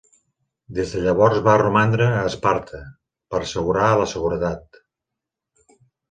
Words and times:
Des 0.75 0.91
de 0.95 1.01
llavors 1.07 1.41
va 1.47 1.53
romandre 1.61 2.07
a 2.13 2.23
Esparta 2.29 2.79
per 3.33 3.41
assegurar 3.41 3.91
la 3.99 4.07
seguretat. 4.15 4.81